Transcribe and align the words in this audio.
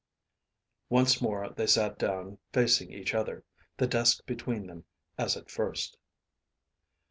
Once 0.89 1.21
more 1.21 1.49
they 1.49 1.67
sat 1.67 1.99
down 1.99 2.39
facing 2.53 2.91
each 2.91 3.13
other, 3.13 3.43
the 3.77 3.85
desk 3.85 4.25
between 4.25 4.65
them 4.65 4.83
as 5.19 5.37
at 5.37 5.51
first. 5.51 5.95